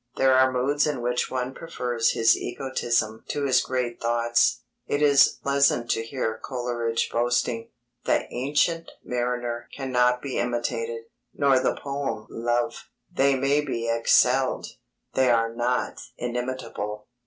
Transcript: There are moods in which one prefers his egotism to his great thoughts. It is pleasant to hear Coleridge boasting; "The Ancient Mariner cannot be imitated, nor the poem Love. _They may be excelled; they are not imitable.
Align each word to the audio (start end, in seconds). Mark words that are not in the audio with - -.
There 0.15 0.33
are 0.33 0.51
moods 0.51 0.87
in 0.87 1.03
which 1.03 1.29
one 1.29 1.53
prefers 1.53 2.13
his 2.13 2.35
egotism 2.35 3.23
to 3.27 3.43
his 3.45 3.61
great 3.61 4.01
thoughts. 4.01 4.63
It 4.87 4.99
is 4.99 5.37
pleasant 5.43 5.91
to 5.91 6.01
hear 6.03 6.39
Coleridge 6.43 7.11
boasting; 7.11 7.69
"The 8.05 8.25
Ancient 8.33 8.89
Mariner 9.03 9.69
cannot 9.75 10.23
be 10.23 10.39
imitated, 10.39 11.03
nor 11.35 11.59
the 11.59 11.75
poem 11.75 12.25
Love. 12.31 12.89
_They 13.15 13.39
may 13.39 13.61
be 13.63 13.87
excelled; 13.91 14.65
they 15.13 15.29
are 15.29 15.53
not 15.53 15.99
imitable. 16.17 17.07